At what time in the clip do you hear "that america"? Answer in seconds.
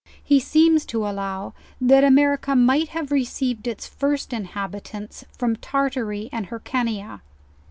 1.79-2.55